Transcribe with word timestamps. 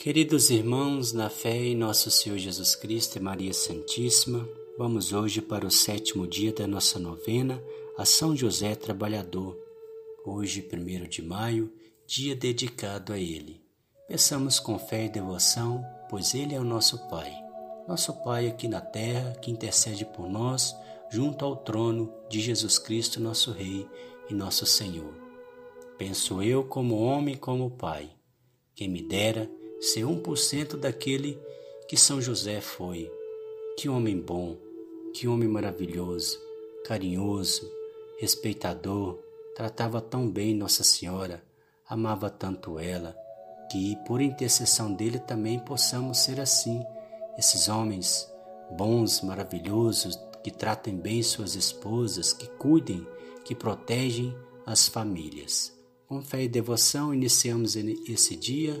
Queridos 0.00 0.48
irmãos, 0.48 1.12
na 1.12 1.28
fé 1.28 1.54
em 1.54 1.76
nosso 1.76 2.10
Senhor 2.10 2.38
Jesus 2.38 2.74
Cristo 2.74 3.16
e 3.16 3.20
Maria 3.20 3.52
Santíssima, 3.52 4.48
vamos 4.78 5.12
hoje 5.12 5.42
para 5.42 5.66
o 5.66 5.70
sétimo 5.70 6.26
dia 6.26 6.54
da 6.54 6.66
nossa 6.66 6.98
novena 6.98 7.62
a 7.98 8.06
São 8.06 8.34
José 8.34 8.74
Trabalhador. 8.74 9.58
Hoje, 10.24 10.66
1 10.72 11.06
de 11.06 11.20
maio, 11.20 11.70
dia 12.06 12.34
dedicado 12.34 13.12
a 13.12 13.18
ele. 13.18 13.60
Peçamos 14.08 14.58
com 14.58 14.78
fé 14.78 15.04
e 15.04 15.10
devoção, 15.10 15.84
pois 16.08 16.32
ele 16.34 16.54
é 16.54 16.58
o 16.58 16.64
nosso 16.64 17.06
Pai. 17.10 17.30
Nosso 17.86 18.14
Pai 18.22 18.46
aqui 18.46 18.68
na 18.68 18.80
terra, 18.80 19.32
que 19.32 19.50
intercede 19.50 20.06
por 20.06 20.30
nós, 20.30 20.74
junto 21.10 21.44
ao 21.44 21.56
trono 21.56 22.10
de 22.30 22.40
Jesus 22.40 22.78
Cristo, 22.78 23.20
nosso 23.20 23.52
Rei 23.52 23.86
e 24.30 24.34
nosso 24.34 24.64
Senhor. 24.64 25.12
Penso 25.98 26.42
eu 26.42 26.64
como 26.64 27.02
homem 27.02 27.34
e 27.34 27.38
como 27.38 27.72
Pai. 27.72 28.08
Quem 28.74 28.88
me 28.88 29.02
dera 29.02 29.59
ser 29.80 30.04
um 30.04 30.18
por 30.18 30.36
cento 30.36 30.76
daquele 30.76 31.40
que 31.88 31.96
São 31.96 32.20
José 32.20 32.60
foi. 32.60 33.10
Que 33.76 33.88
homem 33.88 34.20
bom, 34.20 34.56
que 35.14 35.26
homem 35.26 35.48
maravilhoso, 35.48 36.38
carinhoso, 36.84 37.70
respeitador, 38.18 39.18
tratava 39.56 40.00
tão 40.00 40.30
bem 40.30 40.54
Nossa 40.54 40.84
Senhora, 40.84 41.42
amava 41.88 42.28
tanto 42.28 42.78
ela, 42.78 43.16
que 43.70 43.96
por 44.06 44.20
intercessão 44.20 44.92
dele 44.92 45.18
também 45.18 45.58
possamos 45.58 46.18
ser 46.18 46.40
assim, 46.40 46.84
esses 47.38 47.68
homens 47.68 48.30
bons, 48.70 49.22
maravilhosos, 49.22 50.18
que 50.44 50.50
tratem 50.50 50.96
bem 50.96 51.22
suas 51.22 51.54
esposas, 51.54 52.32
que 52.32 52.46
cuidem, 52.46 53.06
que 53.44 53.54
protegem 53.54 54.34
as 54.66 54.86
famílias. 54.86 55.72
Com 56.06 56.22
fé 56.22 56.44
e 56.44 56.48
devoção, 56.48 57.14
iniciamos 57.14 57.76
esse 57.76 58.36
dia 58.36 58.80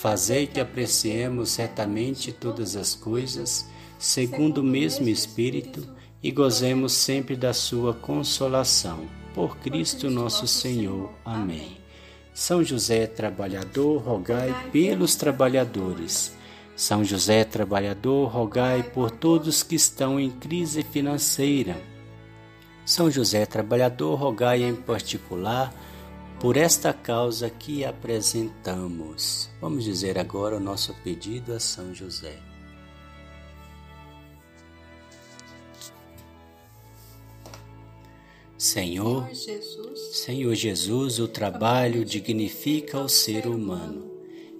Fazei 0.00 0.46
que 0.46 0.60
apreciemos 0.60 1.50
certamente 1.50 2.30
todas 2.30 2.76
as 2.76 2.94
coisas, 2.94 3.68
segundo 3.98 4.58
o 4.58 4.62
mesmo 4.64 5.08
Espírito, 5.08 5.84
e 6.22 6.30
gozemos 6.30 6.92
sempre 6.92 7.34
da 7.34 7.52
Sua 7.52 7.92
consolação. 7.92 9.08
Por 9.34 9.56
Cristo 9.56 10.08
nosso 10.08 10.46
Senhor. 10.46 11.10
Amém. 11.24 11.78
São 12.32 12.62
José, 12.62 13.08
trabalhador, 13.08 14.00
rogai 14.00 14.54
pelos 14.70 15.16
trabalhadores. 15.16 16.32
São 16.76 17.02
José, 17.02 17.42
trabalhador, 17.42 18.28
rogai 18.28 18.84
por 18.84 19.10
todos 19.10 19.64
que 19.64 19.74
estão 19.74 20.20
em 20.20 20.30
crise 20.30 20.84
financeira. 20.84 21.76
São 22.86 23.10
José, 23.10 23.44
trabalhador, 23.46 24.14
rogai 24.14 24.62
em 24.62 24.76
particular 24.76 25.74
por 26.40 26.56
esta 26.56 26.92
causa 26.92 27.50
que 27.50 27.84
apresentamos. 27.84 29.50
Vamos 29.60 29.84
dizer 29.84 30.18
agora 30.18 30.56
o 30.56 30.60
nosso 30.60 30.94
pedido 31.02 31.52
a 31.52 31.58
São 31.58 31.92
José. 31.92 32.38
Senhor, 38.56 39.28
Senhor 40.12 40.54
Jesus, 40.54 41.18
o 41.18 41.28
trabalho 41.28 42.04
dignifica 42.04 43.00
o 43.00 43.08
ser 43.08 43.46
humano. 43.46 44.08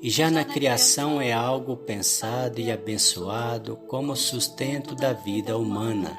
E 0.00 0.08
já 0.08 0.30
na 0.30 0.44
criação 0.44 1.20
é 1.20 1.32
algo 1.32 1.76
pensado 1.76 2.60
e 2.60 2.70
abençoado 2.70 3.76
como 3.88 4.14
sustento 4.14 4.94
da 4.94 5.12
vida 5.12 5.58
humana. 5.58 6.16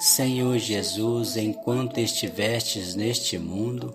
Senhor 0.00 0.58
Jesus, 0.58 1.36
enquanto 1.36 1.98
estivestes 1.98 2.96
neste 2.96 3.38
mundo, 3.38 3.94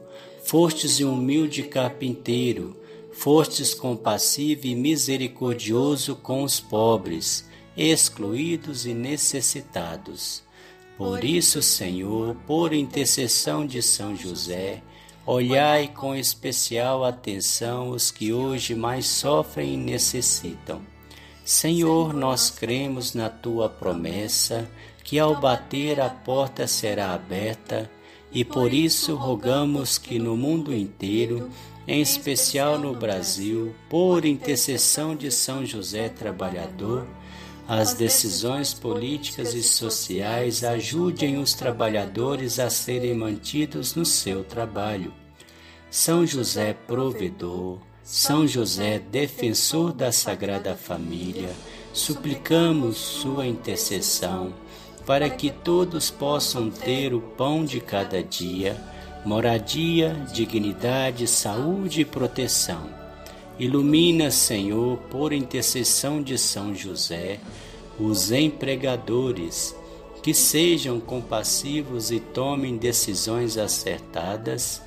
Fostes 0.51 0.99
um 0.99 1.13
humilde 1.13 1.63
carpinteiro, 1.63 2.75
fostes 3.13 3.73
compassivo 3.73 4.67
e 4.67 4.75
misericordioso 4.75 6.13
com 6.13 6.43
os 6.43 6.59
pobres, 6.59 7.47
excluídos 7.77 8.85
e 8.85 8.93
necessitados. 8.93 10.43
Por 10.97 11.23
isso, 11.23 11.61
Senhor, 11.61 12.35
por 12.45 12.73
intercessão 12.73 13.65
de 13.65 13.81
São 13.81 14.13
José, 14.13 14.83
olhai 15.25 15.87
com 15.87 16.13
especial 16.13 17.05
atenção 17.05 17.91
os 17.91 18.11
que 18.11 18.33
hoje 18.33 18.75
mais 18.75 19.05
sofrem 19.05 19.75
e 19.75 19.77
necessitam. 19.77 20.81
Senhor, 21.45 22.13
nós 22.13 22.49
cremos 22.49 23.13
na 23.13 23.29
tua 23.29 23.69
promessa 23.69 24.69
que 25.01 25.17
ao 25.17 25.33
bater 25.33 26.01
a 26.01 26.09
porta 26.09 26.67
será 26.67 27.13
aberta 27.13 27.89
e 28.33 28.45
por 28.45 28.73
isso 28.73 29.15
rogamos 29.15 29.97
que 29.97 30.17
no 30.17 30.37
mundo 30.37 30.73
inteiro, 30.73 31.49
em 31.87 32.01
especial 32.01 32.77
no 32.79 32.95
Brasil, 32.95 33.75
por 33.89 34.25
intercessão 34.25 35.15
de 35.15 35.29
São 35.29 35.65
José 35.65 36.07
Trabalhador, 36.07 37.05
as 37.67 37.93
decisões 37.93 38.73
políticas 38.73 39.53
e 39.53 39.63
sociais 39.63 40.63
ajudem 40.63 41.37
os 41.37 41.53
trabalhadores 41.53 42.59
a 42.59 42.69
serem 42.69 43.15
mantidos 43.15 43.95
no 43.95 44.05
seu 44.05 44.43
trabalho. 44.43 45.13
São 45.89 46.25
José 46.25 46.73
Provedor, 46.73 47.79
São 48.03 48.47
José 48.47 48.99
Defensor 48.99 49.93
da 49.93 50.11
Sagrada 50.11 50.75
Família, 50.75 51.49
suplicamos 51.93 52.97
sua 52.97 53.45
intercessão 53.45 54.53
para 55.11 55.29
que 55.29 55.49
todos 55.49 56.09
possam 56.09 56.69
ter 56.69 57.13
o 57.13 57.19
pão 57.19 57.65
de 57.65 57.81
cada 57.81 58.23
dia, 58.23 58.77
moradia, 59.25 60.15
dignidade, 60.31 61.27
saúde 61.27 61.99
e 61.99 62.05
proteção. 62.05 62.83
Ilumina, 63.59 64.31
Senhor, 64.31 64.97
por 65.09 65.33
intercessão 65.33 66.21
de 66.21 66.37
São 66.37 66.73
José, 66.73 67.41
os 67.99 68.31
empregadores, 68.31 69.75
que 70.23 70.33
sejam 70.33 70.97
compassivos 70.97 72.09
e 72.09 72.21
tomem 72.21 72.77
decisões 72.77 73.57
acertadas 73.57 74.81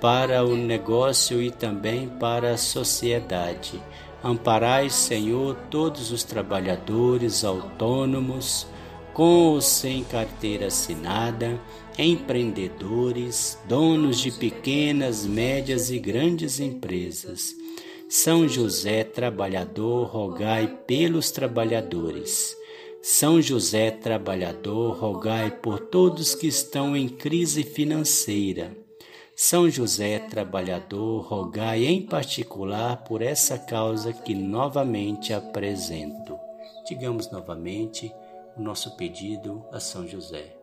para 0.00 0.44
o 0.44 0.54
negócio 0.56 1.42
e 1.42 1.50
também 1.50 2.06
para 2.08 2.52
a 2.52 2.56
sociedade. 2.56 3.82
Amparai, 4.22 4.88
Senhor, 4.88 5.56
todos 5.68 6.12
os 6.12 6.22
trabalhadores 6.22 7.44
autônomos, 7.44 8.68
com 9.14 9.52
ou 9.52 9.60
sem 9.60 10.02
carteira 10.02 10.66
assinada, 10.66 11.58
empreendedores, 11.96 13.56
donos 13.68 14.18
de 14.18 14.32
pequenas, 14.32 15.24
médias 15.24 15.88
e 15.90 15.98
grandes 16.00 16.58
empresas. 16.58 17.54
São 18.08 18.46
José, 18.48 19.04
trabalhador, 19.04 20.08
rogai 20.08 20.66
pelos 20.86 21.30
trabalhadores. 21.30 22.56
São 23.00 23.40
José, 23.40 23.90
trabalhador, 23.90 24.96
rogai 24.96 25.50
por 25.50 25.78
todos 25.78 26.34
que 26.34 26.48
estão 26.48 26.96
em 26.96 27.08
crise 27.08 27.62
financeira. 27.62 28.76
São 29.36 29.68
José, 29.68 30.18
trabalhador, 30.18 31.22
rogai 31.22 31.86
em 31.86 32.02
particular 32.02 33.04
por 33.04 33.20
essa 33.22 33.58
causa 33.58 34.12
que 34.12 34.34
novamente 34.34 35.32
apresento. 35.32 36.36
Digamos 36.88 37.30
novamente 37.30 38.12
o 38.56 38.62
nosso 38.62 38.96
pedido 38.96 39.64
a 39.72 39.80
São 39.80 40.06
José. 40.06 40.56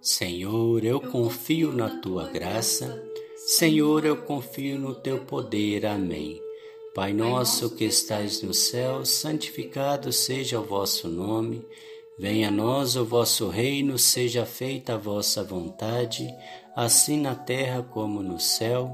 Senhor, 0.00 0.84
eu 0.84 1.00
confio 1.00 1.72
na 1.72 1.88
tua 1.88 2.28
graça. 2.28 3.00
Senhor, 3.36 4.04
eu 4.04 4.16
confio 4.16 4.78
no 4.78 4.94
teu 4.94 5.24
poder. 5.24 5.86
Amém. 5.86 6.42
Pai 6.94 7.12
nosso 7.12 7.70
que 7.70 7.84
estais 7.84 8.42
no 8.42 8.52
céu, 8.52 9.04
santificado 9.06 10.12
seja 10.12 10.60
o 10.60 10.64
vosso 10.64 11.08
nome. 11.08 11.64
Venha 12.18 12.48
a 12.48 12.50
nós 12.50 12.96
o 12.96 13.04
vosso 13.04 13.48
reino, 13.48 13.98
seja 13.98 14.44
feita 14.44 14.94
a 14.94 14.98
vossa 14.98 15.42
vontade, 15.42 16.28
assim 16.76 17.20
na 17.20 17.34
terra 17.34 17.82
como 17.82 18.22
no 18.22 18.38
céu. 18.38 18.92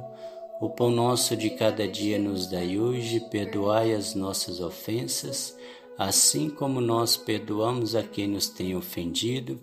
O 0.60 0.68
pão 0.68 0.90
nosso 0.90 1.36
de 1.36 1.50
cada 1.50 1.86
dia 1.86 2.18
nos 2.18 2.48
dai 2.48 2.80
hoje, 2.80 3.20
perdoai 3.20 3.94
as 3.94 4.16
nossas 4.16 4.60
ofensas, 4.60 5.56
assim 5.96 6.50
como 6.50 6.80
nós 6.80 7.16
perdoamos 7.16 7.94
a 7.94 8.02
quem 8.02 8.26
nos 8.26 8.48
tem 8.48 8.74
ofendido, 8.74 9.60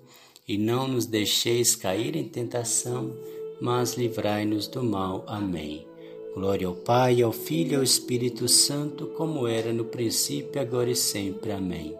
e 0.47 0.57
não 0.57 0.87
nos 0.87 1.05
deixeis 1.05 1.75
cair 1.75 2.15
em 2.15 2.23
tentação, 2.23 3.13
mas 3.59 3.95
livrai-nos 3.95 4.67
do 4.67 4.81
mal. 4.81 5.25
Amém. 5.27 5.85
Glória 6.33 6.67
ao 6.67 6.75
Pai, 6.75 7.21
ao 7.21 7.33
Filho 7.33 7.73
e 7.73 7.75
ao 7.75 7.83
Espírito 7.83 8.47
Santo, 8.47 9.07
como 9.17 9.49
era 9.49 9.73
no 9.73 9.83
princípio, 9.83 10.61
agora 10.61 10.89
e 10.89 10.95
sempre. 10.95 11.51
Amém. 11.51 11.93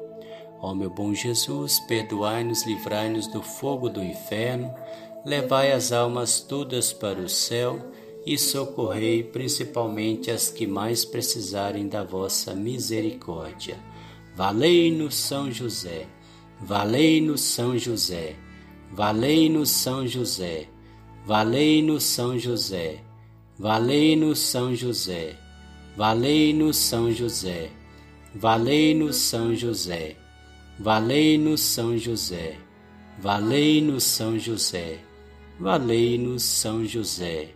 Ó 0.62 0.74
meu 0.74 0.89
bom 0.89 1.13
Jesus, 1.13 1.81
perdoai-nos, 1.81 2.65
livrai-nos 2.65 3.27
do 3.27 3.41
fogo 3.41 3.89
do 3.89 4.01
inferno, 4.01 4.74
levai 5.25 5.74
as 5.74 5.91
almas 5.91 6.39
todas 6.39 6.94
para 6.94 7.19
o 7.19 7.27
céu 7.27 7.91
e 8.25 8.38
socorrei 8.38 9.24
principalmente 9.24 10.31
as 10.31 10.50
que 10.50 10.66
mais 10.66 11.06
precisarem 11.06 11.88
da 11.88 12.04
vossa 12.04 12.54
misericórdia. 12.54 13.77
Valei-nos 14.36 15.16
São 15.16 15.51
José, 15.51 16.07
valei-nos 16.62 17.42
São 17.42 17.77
José, 17.77 18.36
valei-nos 18.92 19.69
São 19.69 20.07
José, 20.07 20.68
valei-nos 21.25 22.04
São 22.04 22.38
José. 22.38 23.06
Valei-nos 23.57 24.38
São 24.39 24.75
José, 24.75 25.38
valei-nos 25.95 26.77
São 26.77 27.16
José, 27.16 27.69
valei-nos 28.36 29.16
São 29.16 29.56
José, 29.56 30.18
valei-nos 30.77 31.62
São 31.62 31.98
José, 31.98 32.57
valei-nos 33.18 34.04
São 34.04 34.38
José, 34.38 35.00
valei-nos 35.57 36.44
São 36.44 36.86
José. 36.86 37.56